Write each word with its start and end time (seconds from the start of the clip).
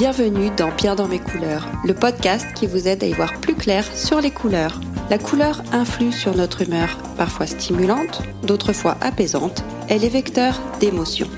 Bienvenue 0.00 0.48
dans 0.56 0.74
Bien 0.74 0.94
dans 0.94 1.08
mes 1.08 1.18
couleurs, 1.18 1.68
le 1.84 1.92
podcast 1.92 2.46
qui 2.54 2.66
vous 2.66 2.88
aide 2.88 3.04
à 3.04 3.06
y 3.06 3.12
voir 3.12 3.38
plus 3.38 3.54
clair 3.54 3.84
sur 3.84 4.22
les 4.22 4.30
couleurs. 4.30 4.80
La 5.10 5.18
couleur 5.18 5.62
influe 5.72 6.10
sur 6.10 6.34
notre 6.34 6.62
humeur, 6.62 6.96
parfois 7.18 7.46
stimulante, 7.46 8.22
d'autres 8.42 8.72
fois 8.72 8.96
apaisante. 9.02 9.62
Elle 9.90 10.02
est 10.02 10.08
vecteur 10.08 10.58
d'émotions. 10.80 11.28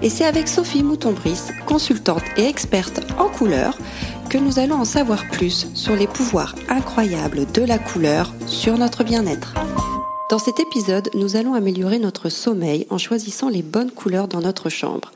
Et 0.00 0.10
c'est 0.10 0.26
avec 0.26 0.46
Sophie 0.46 0.84
Mouton-Brice, 0.84 1.50
consultante 1.66 2.22
et 2.36 2.46
experte 2.46 3.00
en 3.18 3.28
couleurs, 3.28 3.76
que 4.30 4.38
nous 4.38 4.60
allons 4.60 4.76
en 4.76 4.84
savoir 4.84 5.26
plus 5.32 5.66
sur 5.74 5.96
les 5.96 6.06
pouvoirs 6.06 6.54
incroyables 6.68 7.50
de 7.50 7.62
la 7.62 7.80
couleur 7.80 8.32
sur 8.46 8.78
notre 8.78 9.02
bien-être. 9.02 9.54
Dans 10.30 10.38
cet 10.38 10.60
épisode, 10.60 11.08
nous 11.14 11.36
allons 11.36 11.54
améliorer 11.54 11.98
notre 11.98 12.28
sommeil 12.28 12.86
en 12.90 12.98
choisissant 12.98 13.48
les 13.48 13.62
bonnes 13.62 13.90
couleurs 13.90 14.28
dans 14.28 14.40
notre 14.40 14.68
chambre 14.68 15.12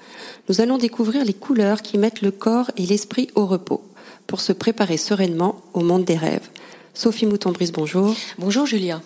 nous 0.49 0.61
allons 0.61 0.79
découvrir 0.79 1.25
les 1.25 1.35
couleurs 1.35 1.83
qui 1.83 1.99
mettent 1.99 2.23
le 2.23 2.31
corps 2.31 2.71
et 2.77 2.87
l'esprit 2.87 3.29
au 3.35 3.47
repos 3.47 3.83
pour 4.27 4.41
se 4.41 4.53
préparer 4.53 4.97
sereinement 4.97 5.61
au 5.73 5.81
monde 5.81 6.05
des 6.05 6.17
rêves. 6.17 6.49
Sophie 6.95 7.27
Mouton-Brice, 7.27 7.73
bonjour. 7.73 8.15
Bonjour 8.39 8.67
Julia. 8.67 9.01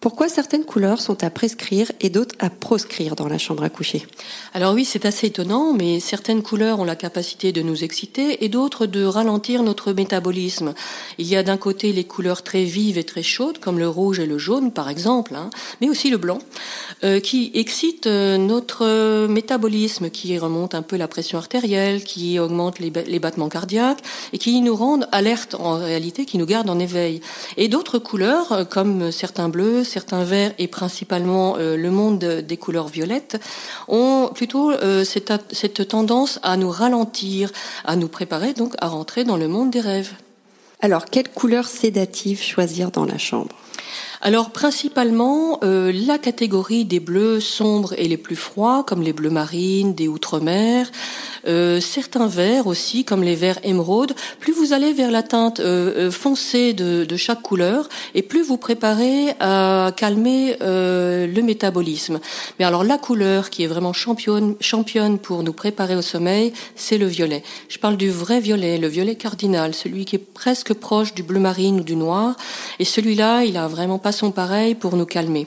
Pourquoi 0.00 0.30
certaines 0.30 0.64
couleurs 0.64 0.98
sont 0.98 1.22
à 1.24 1.28
prescrire 1.28 1.92
et 2.00 2.08
d'autres 2.08 2.34
à 2.38 2.48
proscrire 2.48 3.16
dans 3.16 3.28
la 3.28 3.36
chambre 3.36 3.64
à 3.64 3.68
coucher? 3.68 4.06
Alors 4.54 4.72
oui, 4.72 4.86
c'est 4.86 5.04
assez 5.04 5.26
étonnant, 5.26 5.74
mais 5.74 6.00
certaines 6.00 6.42
couleurs 6.42 6.80
ont 6.80 6.84
la 6.84 6.96
capacité 6.96 7.52
de 7.52 7.60
nous 7.60 7.84
exciter 7.84 8.42
et 8.42 8.48
d'autres 8.48 8.86
de 8.86 9.04
ralentir 9.04 9.62
notre 9.62 9.92
métabolisme. 9.92 10.72
Il 11.18 11.26
y 11.26 11.36
a 11.36 11.42
d'un 11.42 11.58
côté 11.58 11.92
les 11.92 12.04
couleurs 12.04 12.42
très 12.42 12.64
vives 12.64 12.96
et 12.96 13.04
très 13.04 13.22
chaudes, 13.22 13.58
comme 13.58 13.78
le 13.78 13.90
rouge 13.90 14.20
et 14.20 14.24
le 14.24 14.38
jaune 14.38 14.72
par 14.72 14.88
exemple, 14.88 15.34
hein, 15.34 15.50
mais 15.82 15.90
aussi 15.90 16.08
le 16.08 16.16
blanc, 16.16 16.38
euh, 17.04 17.20
qui 17.20 17.50
excitent 17.52 18.06
euh, 18.06 18.38
notre 18.38 19.26
métabolisme, 19.26 20.08
qui 20.08 20.38
remonte 20.38 20.74
un 20.74 20.82
peu 20.82 20.96
la 20.96 21.08
pression 21.08 21.36
artérielle, 21.36 22.04
qui 22.04 22.38
augmente 22.38 22.78
les, 22.78 22.88
les 22.88 23.18
battements 23.18 23.50
cardiaques 23.50 24.02
et 24.32 24.38
qui 24.38 24.62
nous 24.62 24.76
rendent 24.76 25.08
alertes 25.12 25.56
en 25.56 25.74
réalité, 25.74 26.24
qui 26.24 26.38
nous 26.38 26.46
gardent 26.46 26.70
en 26.70 26.78
éveil. 26.78 27.20
Et 27.58 27.68
d'autres 27.68 27.98
couleurs, 27.98 28.52
euh, 28.52 28.64
comme 28.64 29.12
certains 29.12 29.50
bleus, 29.50 29.84
certains 29.90 30.24
verts 30.24 30.52
et 30.58 30.68
principalement 30.68 31.56
euh, 31.58 31.76
le 31.76 31.90
monde 31.90 32.18
des 32.18 32.56
couleurs 32.56 32.88
violettes 32.88 33.38
ont 33.88 34.30
plutôt 34.34 34.70
euh, 34.70 35.04
cette, 35.04 35.32
cette 35.52 35.88
tendance 35.88 36.38
à 36.42 36.56
nous 36.56 36.70
ralentir, 36.70 37.52
à 37.84 37.96
nous 37.96 38.08
préparer 38.08 38.54
donc 38.54 38.74
à 38.80 38.88
rentrer 38.88 39.24
dans 39.24 39.36
le 39.36 39.48
monde 39.48 39.70
des 39.70 39.80
rêves. 39.80 40.12
Alors, 40.80 41.04
quelle 41.04 41.28
couleur 41.28 41.66
sédative 41.66 42.42
choisir 42.42 42.90
dans 42.90 43.04
la 43.04 43.18
chambre? 43.18 43.54
Alors 44.22 44.50
principalement 44.50 45.60
euh, 45.62 45.92
la 45.92 46.18
catégorie 46.18 46.84
des 46.84 47.00
bleus 47.00 47.40
sombres 47.40 47.94
et 47.96 48.06
les 48.06 48.18
plus 48.18 48.36
froids, 48.36 48.84
comme 48.86 49.02
les 49.02 49.14
bleus 49.14 49.30
marines, 49.30 49.94
des 49.94 50.08
outre-mer, 50.08 50.90
euh, 51.46 51.80
certains 51.80 52.26
verts 52.26 52.66
aussi, 52.66 53.04
comme 53.04 53.22
les 53.22 53.34
verts 53.34 53.58
émeraude. 53.62 54.14
Plus 54.38 54.52
vous 54.52 54.72
allez 54.72 54.92
vers 54.92 55.10
la 55.10 55.22
teinte 55.22 55.60
euh, 55.60 56.10
foncée 56.10 56.72
de, 56.72 57.04
de, 57.04 57.16
chaque 57.16 57.42
couleur, 57.42 57.88
et 58.14 58.22
plus 58.22 58.42
vous 58.42 58.56
préparez 58.56 59.34
à 59.40 59.92
calmer 59.96 60.56
le 60.60 61.40
métabolisme. 61.42 62.20
Mais 62.58 62.64
alors 62.64 62.84
la 62.84 62.98
couleur 62.98 63.50
qui 63.50 63.64
est 63.64 63.66
vraiment 63.66 63.92
championne, 63.92 64.54
championne 64.60 65.18
pour 65.18 65.42
nous 65.42 65.52
préparer 65.52 65.96
au 65.96 66.02
sommeil, 66.02 66.52
c'est 66.76 66.98
le 66.98 67.06
violet. 67.06 67.42
Je 67.68 67.78
parle 67.78 67.96
du 67.96 68.10
vrai 68.10 68.40
violet, 68.40 68.78
le 68.78 68.88
violet 68.88 69.14
cardinal, 69.14 69.74
celui 69.74 70.04
qui 70.04 70.16
est 70.16 70.18
presque 70.34 70.74
proche 70.74 71.14
du 71.14 71.22
bleu 71.22 71.40
marine 71.40 71.80
ou 71.80 71.84
du 71.84 71.96
noir. 71.96 72.36
Et 72.78 72.84
celui-là, 72.84 73.44
il 73.44 73.56
a 73.56 73.68
vraiment 73.68 73.98
pas 73.98 74.12
son 74.12 74.30
pareil 74.30 74.74
pour 74.74 74.96
nous 74.96 75.06
calmer. 75.06 75.46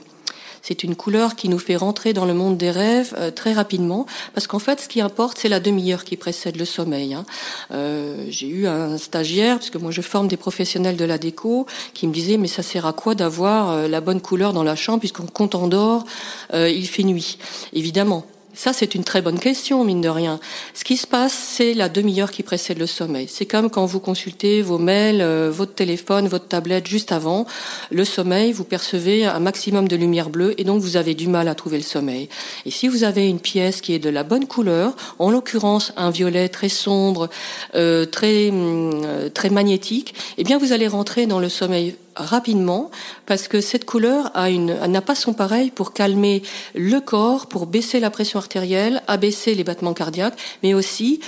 C'est 0.64 0.83
une 0.83 0.95
couleur 0.95 1.36
qui 1.36 1.50
nous 1.50 1.59
fait 1.59 1.75
rentrer 1.75 2.14
dans 2.14 2.25
le 2.25 2.33
monde 2.33 2.58
des 2.58 2.72
rêves 2.72 3.14
euh, 3.17 3.31
très 3.31 3.52
rapidement, 3.52 4.06
parce 4.33 4.47
qu'en 4.47 4.59
fait, 4.59 4.80
ce 4.80 4.88
qui 4.88 5.02
importe, 5.02 5.38
c'est 5.38 5.50
la 5.50 5.59
demi-heure 5.59 6.05
qui 6.05 6.16
précède 6.16 6.55
le 6.55 6.64
sommeil. 6.64 7.14
Hein. 7.14 7.25
Euh, 7.72 8.25
J'ai 8.30 8.47
eu 8.47 8.66
un 8.66 8.97
stagiaire, 8.97 9.58
parce 9.58 9.70
que 9.70 9.78
moi 9.78 9.92
je 9.92 10.02
forme 10.02 10.30
des 10.30 10.38
professionnels 10.38 10.95
de 10.95 11.05
la 11.05 11.17
déco, 11.17 11.67
qui 11.94 12.08
me 12.08 12.14
disait 12.14 12.38
mais 12.38 12.47
ça 12.47 12.64
sert 12.64 12.86
à 12.86 12.94
quoi 12.94 13.14
d'avoir 13.14 13.72
euh, 13.72 13.88
la 13.89 14.00
bonne 14.00 14.22
couleur 14.22 14.53
dans 14.53 14.64
la 14.64 14.78
chambre, 14.78 14.99
puisqu'on 14.99 15.49
en 15.54 15.67
dehors, 15.67 16.05
euh, 16.54 16.70
il 16.70 16.87
fait 16.87 17.04
nuit. 17.04 17.37
Évidemment, 17.73 18.26
ça, 18.53 18.71
c'est 18.71 18.93
une 18.93 19.03
très 19.03 19.21
bonne 19.21 19.39
question, 19.39 19.83
mine 19.83 20.02
de 20.02 20.09
rien. 20.09 20.39
Ce 20.73 20.83
qui 20.83 20.97
se 20.97 21.08
passe, 21.08 21.33
c'est 21.33 21.73
la 21.73 21.89
demi-heure 21.89 22.31
qui 22.31 22.43
précède 22.43 22.77
le 22.77 22.86
sommeil. 22.86 23.27
C'est 23.27 23.45
comme 23.45 23.69
quand 23.69 23.86
vous 23.86 23.99
consultez 23.99 24.61
vos 24.61 24.77
mails, 24.77 25.21
euh, 25.21 25.49
votre 25.52 25.73
téléphone, 25.73 26.27
votre 26.27 26.47
tablette 26.47 26.87
juste 26.87 27.11
avant 27.11 27.47
le 27.89 28.05
sommeil, 28.05 28.52
vous 28.52 28.63
percevez 28.63 29.25
un 29.25 29.39
maximum 29.39 29.87
de 29.87 29.95
lumière 29.95 30.30
bleue 30.30 30.53
et 30.59 30.63
donc 30.63 30.81
vous 30.81 30.97
avez 30.97 31.15
du 31.15 31.27
mal 31.27 31.47
à 31.47 31.55
trouver 31.55 31.77
le 31.77 31.83
sommeil. 31.83 32.30
Et 32.65 32.71
si 32.71 32.87
vous 32.87 33.03
avez 33.03 33.27
une 33.27 33.39
pièce 33.39 33.81
qui 33.81 33.93
est 33.93 33.99
de 33.99 34.09
la 34.09 34.23
bonne 34.23 34.47
couleur, 34.47 34.95
en 35.17 35.31
l'occurrence 35.31 35.92
un 35.97 36.11
violet 36.11 36.47
très 36.49 36.69
sombre, 36.69 37.30
euh, 37.75 38.05
très 38.05 38.52
euh, 38.52 39.30
très 39.30 39.49
magnétique, 39.49 40.13
eh 40.37 40.43
bien 40.43 40.58
vous 40.58 40.73
allez 40.73 40.87
rentrer 40.87 41.25
dans 41.25 41.39
le 41.39 41.49
sommeil 41.49 41.95
rapidement 42.15 42.91
parce 43.25 43.47
que 43.47 43.61
cette 43.61 43.85
couleur 43.85 44.31
a 44.35 44.49
une 44.49 44.73
n'a 44.87 45.01
pas 45.01 45.15
son 45.15 45.33
pareil 45.33 45.71
pour 45.71 45.93
calmer 45.93 46.43
le 46.75 46.99
corps, 46.99 47.47
pour 47.47 47.65
baisser 47.65 47.99
la 47.99 48.09
pression 48.09 48.39
artérielle, 48.39 49.01
abaisser 49.07 49.55
les 49.55 49.63
battements 49.63 49.93
cardiaques, 49.93 50.37
mais 50.61 50.73
aussi 50.73 51.19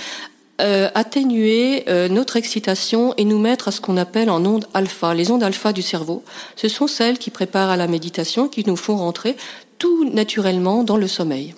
euh, 0.60 0.88
atténuer 0.94 1.84
euh, 1.88 2.08
notre 2.08 2.36
excitation 2.36 3.12
et 3.18 3.24
nous 3.24 3.38
mettre 3.38 3.68
à 3.68 3.72
ce 3.72 3.82
qu'on 3.82 3.98
appelle 3.98 4.30
en 4.30 4.42
ondes 4.46 4.66
alpha. 4.72 5.12
Les 5.12 5.30
ondes 5.30 5.42
alpha 5.42 5.72
du 5.74 5.82
cerveau, 5.82 6.24
ce 6.56 6.68
sont 6.68 6.86
celles 6.86 7.18
qui 7.18 7.30
préparent 7.30 7.68
à 7.68 7.76
la 7.76 7.86
méditation, 7.86 8.48
qui 8.48 8.64
nous 8.66 8.76
font 8.76 8.96
rentrer 8.96 9.36
tout 9.78 10.08
naturellement 10.08 10.82
dans 10.82 10.96
le 10.96 11.08
sommeil. 11.08 11.54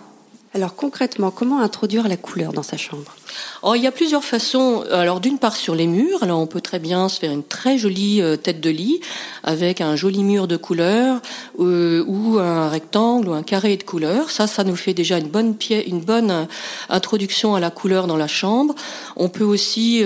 Alors 0.54 0.74
concrètement, 0.74 1.30
comment 1.30 1.60
introduire 1.60 2.08
la 2.08 2.16
couleur 2.16 2.54
dans 2.54 2.62
sa 2.62 2.78
chambre? 2.78 3.14
Oh, 3.62 3.74
il 3.74 3.82
y 3.82 3.86
a 3.86 3.92
plusieurs 3.92 4.24
façons. 4.24 4.82
Alors 4.90 5.20
d'une 5.20 5.38
part 5.38 5.56
sur 5.56 5.74
les 5.74 5.86
murs, 5.86 6.22
alors 6.22 6.40
on 6.40 6.46
peut 6.46 6.62
très 6.62 6.78
bien 6.78 7.10
se 7.10 7.18
faire 7.18 7.32
une 7.32 7.44
très 7.44 7.76
jolie 7.76 8.22
euh, 8.22 8.36
tête 8.36 8.60
de 8.60 8.70
lit 8.70 9.00
avec 9.44 9.82
un 9.82 9.94
joli 9.94 10.24
mur 10.24 10.48
de 10.48 10.56
couleur 10.56 11.20
euh, 11.58 12.02
ou 12.06 12.38
un 12.38 12.70
rectangle 12.70 13.28
ou 13.28 13.32
un 13.32 13.42
carré 13.42 13.76
de 13.76 13.82
couleur. 13.82 14.30
Ça, 14.30 14.46
ça 14.46 14.64
nous 14.64 14.76
fait 14.76 14.94
déjà 14.94 15.18
une 15.18 15.28
bonne 15.28 15.54
pied, 15.54 15.86
une 15.86 16.00
bonne 16.00 16.30
euh, 16.30 16.44
introduction 16.88 17.54
à 17.54 17.60
la 17.60 17.70
couleur 17.70 18.06
dans 18.06 18.16
la 18.16 18.28
chambre. 18.28 18.74
On 19.16 19.28
peut 19.28 19.44
aussi 19.44 20.02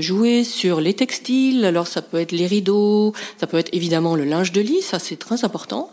jouer 0.00 0.44
sur 0.44 0.80
les 0.80 0.94
textiles. 0.94 1.64
Alors 1.64 1.86
ça 1.86 2.02
peut 2.02 2.20
être 2.20 2.32
les 2.32 2.46
rideaux, 2.46 3.12
ça 3.38 3.46
peut 3.46 3.58
être 3.58 3.70
évidemment 3.72 4.16
le 4.16 4.24
linge 4.24 4.52
de 4.52 4.60
lit. 4.60 4.82
Ça 4.82 4.98
c'est 4.98 5.16
très 5.16 5.44
important. 5.44 5.90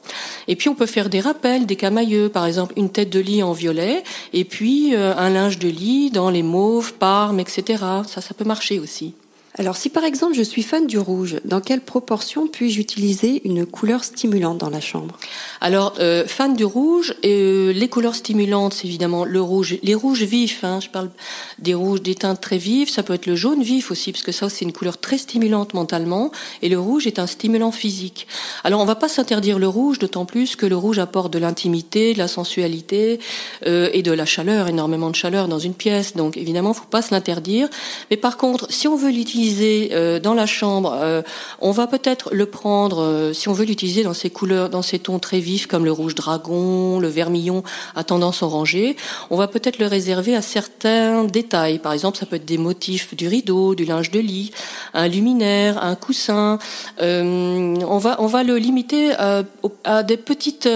Et 0.47 0.55
puis 0.55 0.69
on 0.69 0.75
peut 0.75 0.85
faire 0.85 1.09
des 1.09 1.19
rappels, 1.19 1.65
des 1.65 1.75
camailleux, 1.75 2.29
par 2.29 2.45
exemple 2.45 2.73
une 2.77 2.89
tête 2.89 3.09
de 3.09 3.19
lit 3.19 3.43
en 3.43 3.52
violet 3.53 4.03
et 4.33 4.43
puis 4.43 4.95
un 4.95 5.29
linge 5.29 5.59
de 5.59 5.67
lit 5.67 6.11
dans 6.11 6.29
les 6.29 6.43
mauves, 6.43 6.93
parmes, 6.93 7.39
etc. 7.39 7.83
Ça, 8.07 8.21
ça 8.21 8.33
peut 8.33 8.45
marcher 8.45 8.79
aussi. 8.79 9.13
Alors 9.55 9.77
si 9.77 9.89
par 9.89 10.03
exemple 10.03 10.33
je 10.33 10.41
suis 10.41 10.63
fan 10.63 10.87
du 10.87 10.97
rouge, 10.97 11.35
dans 11.45 11.61
quelle 11.61 11.81
proportion 11.81 12.47
puis-je 12.47 12.79
utiliser 12.79 13.39
une 13.45 13.67
couleur 13.67 14.03
stimulante 14.03 14.57
dans 14.57 14.71
la 14.71 14.81
chambre? 14.81 15.15
Alors 15.61 15.93
euh, 15.99 16.25
fan 16.25 16.55
du 16.55 16.65
rouge, 16.65 17.13
euh, 17.23 17.71
les 17.71 17.87
couleurs 17.87 18.15
stimulantes 18.15 18.73
c'est 18.73 18.87
évidemment 18.87 19.25
le 19.25 19.39
rouge, 19.39 19.77
les 19.83 19.93
rouges 19.93 20.23
vifs, 20.23 20.63
hein, 20.63 20.79
je 20.81 20.89
parle 20.89 21.11
des 21.59 21.75
rouges, 21.75 22.01
des 22.01 22.15
teintes 22.15 22.41
très 22.41 22.57
vives, 22.57 22.89
ça 22.89 23.03
peut 23.03 23.13
être 23.13 23.27
le 23.27 23.35
jaune 23.35 23.61
vif 23.61 23.91
aussi, 23.91 24.11
parce 24.11 24.23
que 24.23 24.31
ça 24.31 24.49
c'est 24.49 24.65
une 24.65 24.73
couleur 24.73 24.97
très 24.97 25.19
stimulante 25.19 25.75
mentalement, 25.75 26.31
et 26.63 26.69
le 26.69 26.79
rouge 26.79 27.05
est 27.05 27.19
un 27.19 27.27
stimulant 27.27 27.71
physique. 27.71 28.25
Alors 28.63 28.81
on 28.81 28.85
va 28.85 28.95
pas 28.95 29.07
s'interdire 29.07 29.59
le 29.59 29.67
rouge, 29.67 29.99
d'autant 29.99 30.25
plus 30.25 30.55
que 30.55 30.65
le 30.65 30.75
rouge 30.75 30.97
apporte 30.97 31.31
de 31.31 31.37
l'intimité, 31.37 32.13
de 32.13 32.17
la 32.17 32.27
sensualité 32.27 33.19
euh, 33.67 33.91
et 33.93 34.01
de 34.01 34.11
la 34.11 34.25
chaleur, 34.25 34.67
énormément 34.67 35.11
de 35.11 35.15
chaleur 35.15 35.47
dans 35.47 35.59
une 35.59 35.75
pièce, 35.75 36.15
donc 36.15 36.37
évidemment 36.37 36.73
faut 36.73 36.85
pas 36.85 37.03
se 37.03 37.13
l'interdire. 37.13 37.69
Mais 38.09 38.17
par 38.17 38.37
contre, 38.37 38.65
si 38.71 38.87
on 38.87 38.95
veut 38.95 39.11
l'utiliser 39.11 39.42
euh, 39.91 40.19
dans 40.19 40.33
la 40.33 40.45
chambre, 40.45 40.97
euh, 41.01 41.21
on 41.59 41.71
va 41.71 41.87
peut-être 41.87 42.29
le 42.33 42.45
prendre, 42.45 43.01
euh, 43.01 43.33
si 43.33 43.49
on 43.49 43.53
veut 43.53 43.65
l'utiliser 43.65 44.03
dans 44.03 44.13
ces 44.13 44.29
couleurs, 44.29 44.69
dans 44.69 44.81
ces 44.81 44.99
tons 44.99 45.19
très 45.19 45.39
vifs 45.39 45.67
comme 45.67 45.85
le 45.85 45.91
rouge 45.91 46.15
dragon, 46.15 46.99
le 46.99 47.07
vermillon 47.07 47.63
à 47.95 48.03
tendance 48.03 48.41
orangée, 48.41 48.95
on 49.29 49.37
va 49.37 49.47
peut-être 49.47 49.79
le 49.79 49.87
réserver 49.87 50.35
à 50.35 50.41
certains 50.41 51.23
détails. 51.25 51.79
Par 51.79 51.93
exemple, 51.93 52.17
ça 52.17 52.25
peut 52.25 52.37
être 52.37 52.45
des 52.45 52.57
motifs 52.57 53.15
du 53.15 53.27
rideau, 53.27 53.75
du 53.75 53.85
linge 53.85 54.11
de 54.11 54.19
lit, 54.19 54.51
un 54.93 55.07
luminaire, 55.07 55.83
un 55.83 55.95
coussin. 55.95 56.59
on 56.99 57.97
va 57.97 58.15
on 58.19 58.27
va 58.27 58.43
le 58.43 58.57
limiter 58.57 59.13
à, 59.13 60.03
des 60.03 60.17
petites 60.17 60.69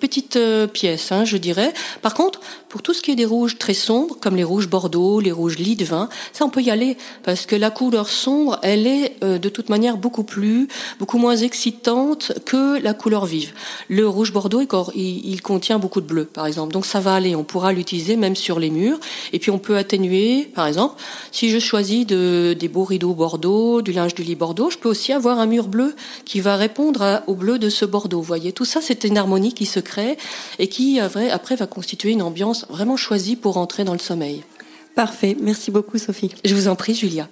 petites 0.00 0.38
pièces, 0.72 1.12
hein, 1.12 1.24
je 1.24 1.36
dirais. 1.36 1.72
Par 2.02 2.14
contre, 2.14 2.40
pour 2.68 2.82
tout 2.82 2.92
ce 2.92 3.02
qui 3.02 3.10
est 3.10 3.16
des 3.16 3.24
rouges 3.24 3.58
très 3.58 3.74
sombres, 3.74 4.16
comme 4.20 4.36
les 4.36 4.44
rouges 4.44 4.68
bordeaux, 4.68 5.20
les 5.20 5.32
rouges 5.32 5.58
lit 5.58 5.76
de 5.76 5.84
vin, 5.84 6.08
ça 6.32 6.44
on 6.44 6.50
peut 6.50 6.62
y 6.62 6.70
aller 6.70 6.96
parce 7.22 7.46
que 7.46 7.56
la 7.56 7.70
couleur 7.70 7.87
sombre, 8.08 8.58
elle 8.62 8.86
est 8.86 9.16
euh, 9.22 9.38
de 9.38 9.48
toute 9.48 9.68
manière 9.68 9.96
beaucoup 9.96 10.24
plus, 10.24 10.68
beaucoup 10.98 11.18
moins 11.18 11.36
excitante 11.36 12.32
que 12.44 12.80
la 12.80 12.94
couleur 12.94 13.26
vive. 13.26 13.52
Le 13.88 14.08
rouge 14.08 14.32
bordeaux, 14.32 14.62
il, 14.94 15.26
il 15.26 15.42
contient 15.42 15.78
beaucoup 15.78 16.00
de 16.00 16.06
bleu, 16.06 16.24
par 16.24 16.46
exemple, 16.46 16.72
donc 16.72 16.86
ça 16.86 17.00
va 17.00 17.14
aller. 17.14 17.34
On 17.34 17.44
pourra 17.44 17.72
l'utiliser 17.72 18.16
même 18.16 18.36
sur 18.36 18.58
les 18.58 18.70
murs. 18.70 18.98
Et 19.32 19.38
puis 19.38 19.50
on 19.50 19.58
peut 19.58 19.76
atténuer, 19.76 20.50
par 20.54 20.66
exemple, 20.66 20.94
si 21.32 21.50
je 21.50 21.58
choisis 21.58 22.06
de, 22.06 22.56
des 22.58 22.68
beaux 22.68 22.84
rideaux 22.84 23.14
bordeaux, 23.14 23.82
du 23.82 23.92
linge 23.92 24.14
de 24.14 24.22
lit 24.22 24.34
bordeaux, 24.34 24.70
je 24.70 24.78
peux 24.78 24.88
aussi 24.88 25.12
avoir 25.12 25.38
un 25.38 25.46
mur 25.46 25.68
bleu 25.68 25.94
qui 26.24 26.40
va 26.40 26.56
répondre 26.56 27.22
au 27.26 27.34
bleu 27.34 27.58
de 27.58 27.68
ce 27.68 27.84
bordeaux. 27.84 28.18
Vous 28.18 28.24
voyez, 28.24 28.52
tout 28.52 28.64
ça, 28.64 28.80
c'est 28.82 29.04
une 29.04 29.18
harmonie 29.18 29.52
qui 29.52 29.66
se 29.66 29.80
crée 29.80 30.16
et 30.58 30.68
qui 30.68 31.00
après 31.00 31.56
va 31.56 31.66
constituer 31.66 32.10
une 32.10 32.22
ambiance 32.22 32.66
vraiment 32.68 32.96
choisi 32.96 33.36
pour 33.36 33.56
entrer 33.56 33.84
dans 33.84 33.92
le 33.92 33.98
sommeil. 33.98 34.42
Parfait. 34.94 35.36
Merci 35.40 35.70
beaucoup, 35.70 35.96
Sophie. 35.98 36.30
Je 36.44 36.54
vous 36.54 36.66
en 36.66 36.74
prie, 36.74 36.94
Julia. 36.94 37.28